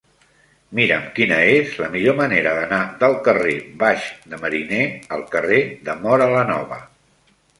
Mira'm 0.77 1.03
quina 1.17 1.35
és 1.49 1.75
la 1.81 1.89
millor 1.95 2.15
manera 2.21 2.53
d'anar 2.61 2.79
del 3.03 3.13
carrer 3.29 3.53
Baix 3.85 4.07
de 4.33 4.41
Mariner 4.45 4.81
al 5.17 5.27
carrer 5.35 5.61
de 5.91 5.95
Móra 6.07 6.33
la 6.35 6.41
Nova. 6.53 6.83